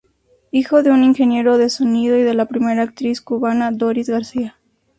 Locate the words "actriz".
2.81-3.21